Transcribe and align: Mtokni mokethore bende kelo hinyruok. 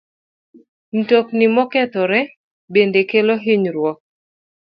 Mtokni 0.97 1.45
mokethore 1.55 2.21
bende 2.73 3.01
kelo 3.09 3.35
hinyruok. 3.43 3.97